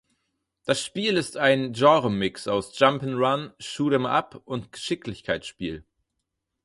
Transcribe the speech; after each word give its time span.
Das 0.65 0.81
Spiel 0.81 1.15
ist 1.15 1.37
ein 1.37 1.73
Genremix 1.73 2.47
aus 2.47 2.71
Jump 2.79 3.03
’n’ 3.03 3.13
Run, 3.13 3.53
Shoot 3.59 3.93
’em 3.93 4.07
up 4.07 4.41
und 4.45 4.71
Geschicklichkeitsspiel. 4.71 5.85